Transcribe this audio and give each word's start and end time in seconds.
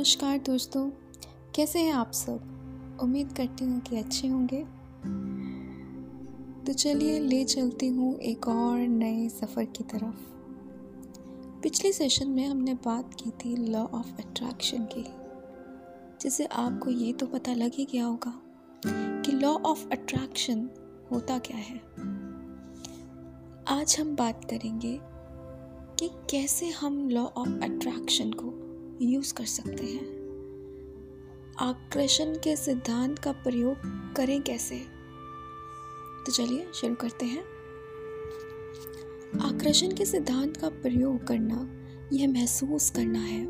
नमस्कार 0.00 0.38
दोस्तों, 0.38 0.90
कैसे 1.54 1.78
हैं 1.78 1.92
आप 1.92 2.12
सब? 2.12 2.98
उम्मीद 3.02 3.32
करती 3.32 3.64
हूँ 3.64 3.80
कि 3.80 3.96
अच्छे 3.96 4.28
होंगे। 4.28 4.62
तो 6.66 6.72
चलिए 6.72 7.18
ले 7.18 7.44
चलती 7.44 7.88
हूँ 7.88 8.14
एक 8.18 8.48
और 8.48 8.78
नए 8.78 9.28
सफ़र 9.28 9.64
की 9.64 9.84
तरफ़। 9.84 10.22
पिछले 11.62 11.92
सेशन 11.92 12.28
में 12.28 12.46
हमने 12.46 12.74
बात 12.74 13.14
की 13.14 13.30
थी 13.30 13.56
लॉ 13.56 13.82
ऑफ़ 13.84 14.12
अट्रैक्शन 14.18 14.84
की, 14.84 15.04
जिसे 16.20 16.46
आपको 16.46 16.90
ये 16.90 17.12
तो 17.12 17.26
पता 17.26 17.52
लग 17.52 17.70
ही 17.74 17.84
गया 17.84 18.04
होगा 18.04 18.32
कि 18.86 19.32
लॉ 19.32 19.52
ऑफ़ 19.52 19.86
अट्रैक्शन 19.92 20.68
होता 21.12 21.38
क्या 21.38 21.56
है। 21.56 21.76
आज 23.68 23.96
हम 24.00 24.16
बात 24.16 24.44
करेंगे 24.44 24.98
कि 25.98 26.10
कैसे 26.30 26.70
हम 26.70 27.08
लॉ 27.08 27.26
ऑफ़ 27.26 27.48
अट्रैक्शन 27.48 28.32
को 28.32 28.69
यूज़ 29.00 29.34
कर 29.34 29.44
सकते 29.44 29.84
हैं। 29.86 30.20
आकर्षण 31.58 32.34
के 32.34 32.56
सिद्धांत 32.56 33.18
का 33.18 33.32
प्रयोग 33.32 33.76
करें 34.16 34.42
कैसे? 34.42 34.78
तो 36.26 36.32
चलिए 36.32 36.68
शुरू 36.74 36.94
करते 36.94 37.26
हैं। 37.26 37.42
आकर्षण 39.40 39.96
के 39.96 40.04
सिद्धांत 40.04 40.56
का 40.56 40.68
प्रयोग 40.68 41.26
करना, 41.26 41.70
यह 42.12 42.28
महसूस 42.28 42.90
करना 42.90 43.18
है 43.18 43.46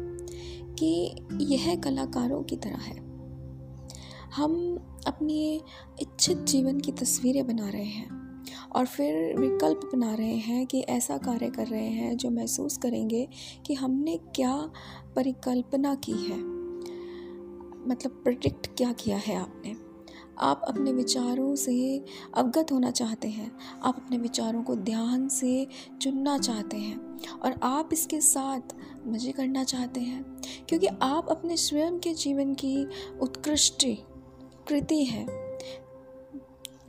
कि 0.74 1.14
यह 1.32 1.80
कलाकारों 1.80 2.42
की 2.42 2.56
तरह 2.56 2.76
है। 2.76 2.98
हम 4.34 4.76
अपनी 5.06 5.62
इच्छित 6.00 6.38
जीवन 6.38 6.80
की 6.80 6.92
तस्वीरें 6.92 7.46
बना 7.46 7.68
रहे 7.68 7.84
हैं। 7.84 8.29
और 8.72 8.86
फिर 8.86 9.38
विकल्प 9.38 9.80
बना 9.84 10.14
रहे 10.14 10.34
हैं 10.34 10.66
कि 10.66 10.80
ऐसा 10.80 11.18
कार्य 11.18 11.50
कर 11.50 11.66
रहे 11.66 11.88
हैं 11.88 12.16
जो 12.16 12.30
महसूस 12.30 12.76
करेंगे 12.76 13.28
कि 13.66 13.74
हमने 13.74 14.16
क्या 14.16 14.70
परिकल्पना 15.16 15.94
की 15.94 16.12
है। 16.12 16.38
मतलब 17.88 18.10
प्रोडिक्ट 18.12 18.66
क्या 18.66 18.92
किया 18.92 19.16
है 19.16 19.36
आपने। 19.36 19.76
आप 20.38 20.62
अपने 20.68 20.92
विचारों 20.92 21.54
से 21.54 22.04
अवगत 22.34 22.72
होना 22.72 22.90
चाहते 22.90 23.28
हैं। 23.28 23.52
आप 23.82 23.96
अपने 23.96 24.18
विचारों 24.18 24.62
को 24.62 24.76
ध्यान 24.76 25.28
से 25.28 25.66
चुनना 26.00 26.38
चाहते 26.38 26.76
हैं 26.76 27.18
और 27.42 27.60
आप 27.62 27.88
इसके 27.92 28.20
साथ 28.20 28.60
मज़े 29.06 29.32
करना 29.32 29.64
चाहते 29.64 30.00
हैं। 30.00 30.22
क्योंकि 30.68 30.86
आप 31.02 31.28
अपने 31.30 31.56
स्वयं 31.56 31.98
के 31.98 32.14
जीवन 32.14 32.54
की 32.54 32.86
उत्कृष्ट 33.20 33.86
कृति 34.68 35.04
है। 35.04 35.26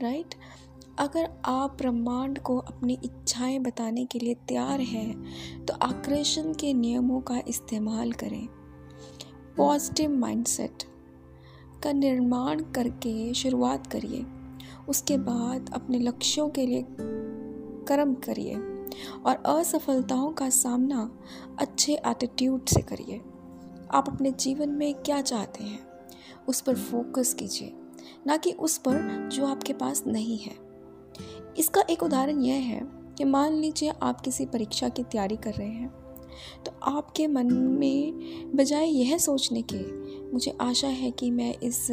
राइट 0.02 0.34
अगर 0.98 1.28
आप 1.44 1.76
ब्रह्मांड 1.78 2.38
को 2.38 2.56
अपनी 2.58 2.98
इच्छाएँ 3.04 3.58
बताने 3.58 4.04
के 4.04 4.18
लिए 4.18 4.34
तैयार 4.48 4.80
हैं 4.80 5.64
तो 5.64 5.74
आकर्षण 5.74 6.52
के 6.52 6.72
नियमों 6.74 7.20
का 7.20 7.40
इस्तेमाल 7.48 8.12
करें। 8.12 8.46
पॉजिटिव 9.56 10.10
माइंडसेट 10.10 10.82
का 11.84 11.92
निर्माण 11.92 12.60
करके 12.74 13.32
शुरुआत 13.34 13.86
करिए। 13.86 14.24
उसके 14.88 15.16
बाद 15.18 15.70
अपने 15.74 15.98
लक्ष्यों 15.98 16.48
के 16.48 16.66
लिए 16.66 16.84
कर्म 17.88 18.14
करिए 18.24 18.54
और 19.26 19.42
असफलताओं 19.46 20.32
का 20.32 20.48
सामना 20.50 21.10
अच्छे 21.58 21.92
एटीट्यूड 22.06 22.66
से 22.66 22.80
करिए। 22.82 23.20
आप 23.90 24.08
अपने 24.08 24.30
जीवन 24.30 24.68
में 24.68 24.94
क्या 24.94 25.20
चाहते 25.20 25.64
हैं, 25.64 25.78
उस 26.48 26.60
पर 26.60 26.76
फोकस 26.76 27.32
कीजिए, 27.34 27.72
ना 28.26 28.36
कि 28.36 28.52
उस 28.52 28.76
पर 28.78 29.28
जो 29.32 29.46
आपके 29.46 29.72
पास 29.72 30.02
नहीं 30.06 30.38
है। 30.38 30.54
इसका 31.58 31.80
एक 31.90 32.02
उदाहरण 32.02 32.40
यह 32.40 32.54
है 32.54 32.80
कि 33.18 33.24
मान 33.24 33.52
लीजिए 33.52 33.92
आप 34.02 34.20
किसी 34.20 34.46
परीक्षा 34.46 34.88
की 34.88 35.02
तैयारी 35.02 35.36
कर 35.36 35.52
रहे 35.52 35.68
हैं 35.68 36.02
तो 36.66 36.72
आपके 36.82 37.26
मन 37.26 37.52
में 37.52 38.12
बजाय 38.56 38.84
यह 38.84 39.18
सोचने 39.18 39.62
के 39.62 40.12
मुझे 40.32 40.56
आशा 40.60 40.88
है 40.88 41.10
कि 41.10 41.30
मैं 41.30 41.54
इस 41.62 41.88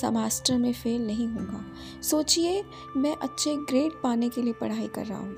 सेमेस्टर 0.00 0.58
में 0.58 0.72
फ़ेल 0.72 1.06
नहीं 1.06 1.28
होगा 1.28 1.66
सोचिए 2.02 2.64
मैं 2.96 3.16
अच्छे 3.16 3.56
ग्रेड 3.56 3.92
पाने 4.02 4.28
के 4.28 4.42
लिए 4.42 4.52
पढ़ाई 4.52 4.86
कर 4.86 5.06
रहा 5.06 5.18
हूँ। 5.18 5.36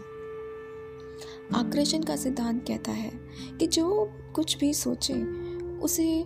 आकर्षण 1.54 2.02
का 2.02 2.16
सिद्धांत 2.16 2.64
कहता 2.68 2.90
है 2.92 3.12
कि 3.58 3.66
जो 3.66 4.10
कुछ 4.34 4.58
भी 4.58 4.74
सोचे, 4.74 5.22
उसे 5.78 6.22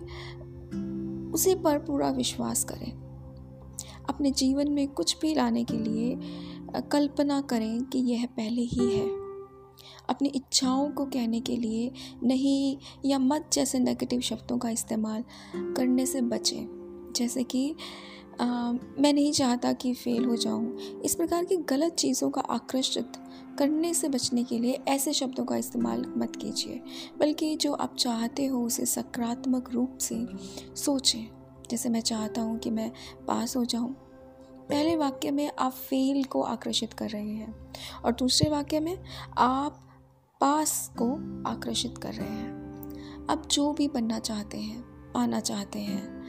उसे 1.33 1.55
पर 1.55 1.79
पूरा 1.79 2.09
विश्वास 2.09 2.63
करें। 2.63 2.91
अपने 4.09 4.31
जीवन 4.31 4.71
में 4.71 4.87
कुछ 4.87 5.17
भी 5.21 5.35
लाने 5.35 5.63
के 5.63 5.77
लिए 5.77 6.15
कल्पना 6.75 7.41
करें 7.41 7.83
कि 7.83 7.99
यह 7.99 8.25
पहले 8.25 8.61
ही 8.61 8.97
है। 8.97 9.07
अपनी 10.09 10.29
इच्छाओं 10.29 10.91
को 10.91 11.05
कहने 11.05 11.39
के 11.39 11.57
लिए 11.57 11.91
नहीं 12.23 12.77
या 13.05 13.19
मत 13.19 13.49
जैसे 13.53 13.79
नेगेटिव 13.79 14.21
शब्दों 14.21 14.57
का 14.57 14.69
इस्तेमाल 14.69 15.23
करने 15.55 16.05
से 16.05 16.21
बचें। 16.21 17.13
जैसे 17.15 17.43
कि 17.43 17.75
आ, 18.41 18.71
मैं 18.71 19.13
नहीं 19.13 19.31
चाहता 19.31 19.73
कि 19.73 19.93
फ़ेल 19.93 20.25
हो 20.25 20.35
जाऊँ। 20.35 20.77
इस 20.77 21.15
प्रकार 21.15 21.45
की 21.45 21.57
गलत 21.57 21.93
चीज़ों 21.93 22.29
का 22.29 22.41
आकर्षित 22.41 23.11
करने 23.59 23.93
से 23.93 24.09
बचने 24.09 24.43
के 24.43 24.59
लिए 24.59 24.79
ऐसे 24.87 25.13
शब्दों 25.13 25.45
का 25.45 25.57
इस्तेमाल 25.57 26.13
मत 26.17 26.35
कीजिए। 26.35 26.81
बल्कि 27.19 27.55
जो 27.55 27.73
आप 27.73 27.95
चाहते 27.95 28.45
हो 28.45 28.65
उसे 28.65 28.85
सकारात्मक 28.85 29.69
रूप 29.71 29.97
से 29.97 30.27
सोचें। 30.75 31.27
जैसे 31.71 31.89
मैं 31.89 32.01
चाहता 32.01 32.41
हूँ 32.41 32.59
कि 32.59 32.69
मैं 32.69 32.91
पास 33.27 33.57
हो 33.57 33.65
जाऊँ। 33.65 33.95
पहले 34.69 34.95
वाक्य 34.95 35.31
में 35.31 35.51
आप 35.59 35.71
फेल 35.71 36.23
को 36.23 36.41
आकर्षित 36.41 36.93
कर 36.93 37.09
रहे 37.09 37.29
हैं 37.29 37.73
और 38.05 38.11
दूसरे 38.11 38.49
वाक्य 38.49 38.79
में 38.79 38.97
आप 39.37 39.79
पास 40.41 40.91
को 41.01 41.13
आकर्षित 41.49 41.97
कर 41.97 42.13
रहे 42.13 42.27
हैं। 42.27 43.27
अब 43.29 43.47
जो 43.51 43.73
भी 43.73 43.87
बनना 43.87 44.19
चाहते 44.19 44.57
हैं, 44.57 44.81
पाना 45.13 45.39
चाहते 45.39 45.79
हैं, 45.79 46.23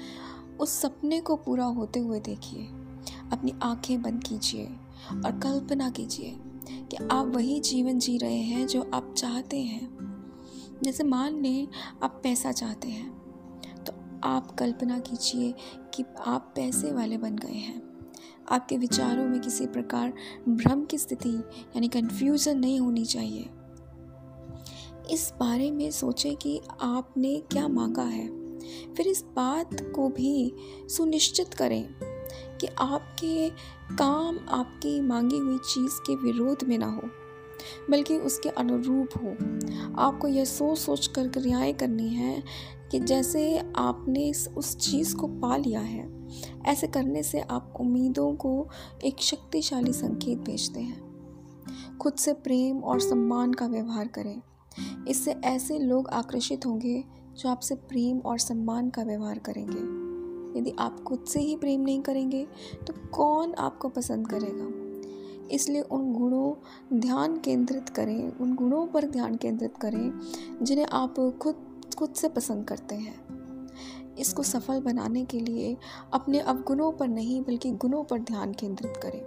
उस 0.58 0.80
सपने 0.80 1.20
को 1.20 1.36
पूरा 1.36 1.64
होते 1.64 2.00
हुए 2.00 2.20
देखिए। 2.20 2.64
अपनी 3.32 3.54
आँखें 3.62 4.02
बंद 4.02 4.24
कीजिए 4.24 4.66
और 5.24 5.38
कल्पना 5.42 5.90
कीजिए 5.90 6.36
कि 6.86 6.96
आप 7.10 7.26
वही 7.26 7.60
जीवन 7.60 7.98
जी 7.98 8.18
रहे 8.18 8.40
हैं 8.42 8.66
जो 8.66 8.90
आप 8.94 9.14
चाहते 9.18 9.60
हैं। 9.60 9.88
जैसे 10.82 11.04
मान 11.04 11.40
लें 11.42 11.68
आप 12.02 12.20
पैसा 12.22 12.52
चाहते 12.52 12.88
हैं 12.88 13.84
तो 13.84 13.92
आप 14.24 14.50
कल्पना 14.50 14.98
कीजिए 14.98 15.54
कि 15.94 16.04
आप 16.26 16.52
पैसे 16.56 16.92
वाले 16.92 17.18
बन 17.18 17.36
गए 17.36 17.58
हैं। 17.58 17.89
आपके 18.50 18.76
विचारों 18.76 19.24
में 19.24 19.40
किसी 19.40 19.66
प्रकार 19.66 20.12
भ्रम 20.48 20.84
की 20.84 20.98
स्थिति, 20.98 21.30
यानी 21.76 21.88
कन्फ्यूज़न 21.88 22.58
नहीं 22.58 22.80
होनी 22.80 23.04
चाहिए। 23.04 23.50
इस 25.10 25.32
बारे 25.40 25.70
में 25.70 25.90
सोचें 25.90 26.36
कि 26.36 26.60
आपने 26.80 27.42
क्या 27.50 27.68
मांगा 27.68 28.02
है। 28.02 28.28
फिर 28.94 29.08
इस 29.08 29.24
बात 29.36 29.92
को 29.94 30.08
भी 30.08 30.52
सुनिश्चित 30.86 31.54
करें 31.54 31.88
कि 32.60 32.66
आपके 32.66 33.50
काम 33.96 34.38
आपकी 34.48 35.00
मांगी 35.00 35.38
हुई 35.38 35.58
चीज़ 35.58 35.92
के 36.06 36.16
विरोध 36.16 36.64
में 36.64 36.78
ना 36.78 36.86
हो, 36.86 37.02
बल्कि 37.90 38.16
उसके 38.16 38.48
अनुरूप 38.48 39.08
हो। 39.16 39.36
आपको 40.02 40.28
यह 40.28 40.44
सोच 40.44 40.78
सोच 40.78 41.06
कर 41.06 41.28
क्रियाएँ 41.28 41.72
करनी 41.72 42.08
है 42.08 42.42
कि 42.90 43.00
जैसे 43.00 43.62
आपने 43.76 44.32
उस 44.56 44.76
चीज़ 44.76 45.16
को 45.16 45.26
पा 45.26 45.56
लिया 45.56 45.80
है 45.80 46.19
ऐसे 46.66 46.86
करने 46.86 47.22
से 47.22 47.40
आप 47.40 47.72
उम्मीदों 47.80 48.34
को 48.34 48.68
एक 49.04 49.18
शक्तिशाली 49.18 49.92
संकेत 49.92 50.38
भेजते 50.38 50.80
हैं। 50.80 51.98
खुद 51.98 52.14
से 52.14 52.32
प्रेम 52.32 52.78
और 52.78 53.00
सम्मान 53.00 53.52
का 53.52 53.66
व्यवहार 53.66 54.08
करें। 54.08 54.40
इससे 55.08 55.30
ऐसे 55.32 55.78
लोग 55.78 56.08
आकर्षित 56.08 56.66
होंगे 56.66 57.04
जो 57.38 57.48
आपसे 57.48 57.74
प्रेम 57.74 58.18
और 58.18 58.38
सम्मान 58.38 58.90
का 58.90 59.02
व्यवहार 59.02 59.38
करेंगे। 59.38 60.60
यदि 60.60 60.72
आप 60.78 61.00
खुद 61.00 61.24
से 61.28 61.40
ही 61.40 61.56
प्रेम 61.56 61.80
नहीं 61.80 62.02
करेंगे 62.02 62.46
तो 62.86 62.94
कौन 63.08 63.54
आपको 63.54 63.88
पसंद 63.88 64.28
करेगा? 64.28 64.68
इसलिए 65.50 65.80
उन 65.80 66.12
गुणों 66.12 66.98
ध्यान 67.00 67.36
केंद्रित 67.38 67.88
करें, 67.88 68.38
उन 68.38 68.54
गुणों 68.54 68.86
पर 68.86 69.04
ध्यान 69.04 69.36
केंद्रित 69.36 69.76
करें, 69.76 70.20
जिन्हें 70.62 70.86
आप 70.86 71.38
खुद 71.42 71.66
खुद 71.98 72.12
से 72.12 72.28
पसंद 72.28 72.64
करते 72.64 72.94
हैं। 72.94 73.39
इसको 74.20 74.42
सफल 74.42 74.80
बनाने 74.80 75.24
के 75.24 75.40
लिए 75.40 75.76
अपने 76.12 76.38
अवगुणों 76.38 76.92
पर 76.92 77.08
नहीं, 77.08 77.42
बल्कि 77.42 77.70
गुणों 77.70 78.04
पर 78.04 78.18
ध्यान 78.18 78.52
केंद्रित 78.52 78.96
करें। 78.96 79.22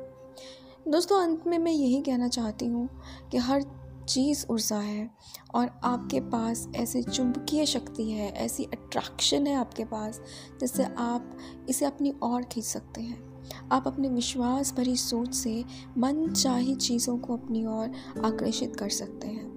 दोस्तों, 0.92 1.22
अंत 1.22 1.48
में 1.48 1.60
मैं 1.60 1.72
यही 1.72 2.02
कहना 2.02 2.28
चाहती 2.28 2.66
हूँ 2.66 2.90
कि 3.32 3.38
हर 3.38 3.64
चीज़ 4.10 4.46
ऊर्जा 4.50 4.78
है 4.78 5.10
और 5.56 5.80
आपके 5.84 6.20
पास 6.20 6.68
ऐसे 6.76 7.04
चुंबकीय 7.04 7.66
शक्ति 7.66 8.12
है, 8.12 8.32
ऐसी 8.32 8.64
अट्रैक्शन 8.64 9.48
है 9.48 9.56
आपके 9.56 9.86
पास, 9.86 10.22
जिससे 10.60 10.84
आप 10.84 11.38
इसे 11.70 11.86
अपनी 11.86 12.14
ओर 12.24 12.44
खींच 12.44 12.66
सकते 12.66 13.02
हैं। 13.02 13.34
आप 13.72 13.88
अपने 13.88 14.10
विश्वास 14.10 14.74
भरी 14.74 14.96
सोच 14.96 15.34
से 15.34 15.64
मन 15.98 16.28
चाही 16.32 16.76
चीज़ों 16.76 17.18
को 17.18 17.38
अपनी 17.38 17.66
ओर 17.66 17.92
आकर्षित 18.26 18.76
कर 18.76 18.90
सकते 18.90 19.28
हैं। 19.28 19.53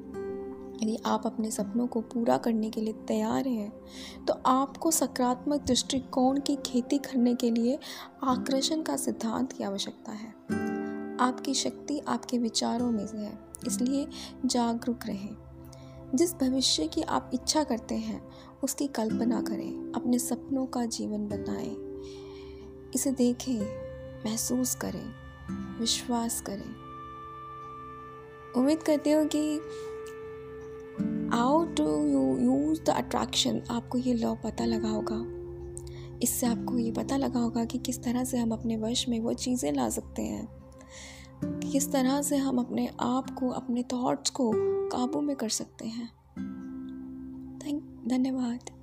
यदि 0.82 0.96
आप 1.06 1.26
अपने 1.26 1.50
सपनों 1.50 1.86
को 1.86 2.00
पूरा 2.00 2.36
करने 2.36 2.70
के 2.70 2.80
लिए 2.80 2.94
तैयार 3.08 3.48
हैं 3.48 3.72
तो 4.24 4.34
आपको 4.46 4.90
सकारात्मक 4.90 5.62
दृष्टिकोण 5.62 6.40
की 6.40 6.56
खेती 6.56 6.98
करने 6.98 7.34
के 7.34 7.50
लिए 7.50 7.78
आकर्षण 8.24 8.82
का 8.82 8.96
सिद्धांत 8.96 9.52
की 9.52 9.64
आवश्यकता 9.64 10.12
है। 10.12 10.28
आपकी 11.20 11.54
शक्ति 11.54 11.98
आपके 11.98 12.38
विचारों 12.38 12.90
में 12.90 13.06
से 13.06 13.18
है, 13.18 13.38
इसलिए 13.66 14.06
जागरूक 14.46 15.06
रहें। 15.06 15.36
जिस 16.14 16.34
भविष्य 16.34 16.86
की 16.86 17.02
आप 17.02 17.30
इच्छा 17.34 17.62
करते 17.64 17.94
हैं, 17.94 18.22
उसकी 18.64 18.86
कल्पना 18.86 19.40
करें, 19.42 19.92
अपने 19.92 20.18
सपनों 20.18 20.66
का 20.66 20.84
जीवन 20.86 21.26
बनाएँ 21.28 21.76
इसे 22.94 23.10
देखें, 23.12 23.60
महसूस 24.24 24.74
करें, 24.74 25.06
विश्वास 25.80 26.40
करें। 26.40 26.74
उम्मीद 28.56 28.82
करती 28.82 29.10
हूँ 29.10 29.26
कि 29.26 29.60
how 31.32 31.64
to 31.64 31.84
you 31.84 32.38
use 32.38 32.82
the 32.82 32.88
attraction 32.88 33.62
आपको 33.70 33.98
ये 33.98 34.14
लॉ 34.14 34.34
पता 34.34 34.64
लगा 34.64 34.88
होगा। 34.88 35.36
इससे 36.22 36.46
आपको 36.46 36.78
ये 36.78 36.92
पता 36.92 37.16
लगा 37.16 37.40
होगा 37.40 37.64
कि 37.64 37.78
किस 37.78 38.02
तरह 38.02 38.24
से 38.24 38.38
हम 38.38 38.50
अपने 38.50 38.76
वश 38.76 39.08
में 39.08 39.20
वो 39.20 39.32
चीज़ें 39.32 39.72
ला 39.72 39.88
सकते 39.88 40.22
हैं। 40.22 40.48
किस 41.44 41.92
तरह 41.92 42.22
से 42.22 42.36
हम 42.36 42.58
अपने 42.58 42.90
आप 43.00 43.30
को, 43.30 43.48
अपने 43.48 43.82
थॉट्स 43.82 44.30
को 44.30 44.52
काबू 44.88 45.20
में 45.20 45.36
कर 45.36 45.48
सकते 45.48 45.86
हैं। 45.86 46.08
थैंक 47.58 48.04
धन्यवाद। 48.08 48.75